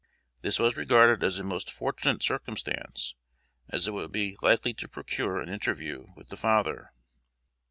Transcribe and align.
This 0.41 0.57
was 0.57 0.77
regarded 0.77 1.23
as 1.23 1.37
a 1.37 1.43
most 1.43 1.69
fortunate 1.69 2.23
circumstance, 2.23 3.13
as 3.69 3.87
it 3.87 3.91
would 3.91 4.11
be 4.11 4.35
likely 4.41 4.73
to 4.73 4.87
procure 4.87 5.39
an 5.39 5.47
interview 5.49 6.07
with 6.15 6.29
the 6.29 6.37
father. 6.37 6.89